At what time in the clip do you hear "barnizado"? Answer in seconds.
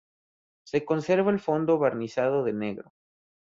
1.77-2.43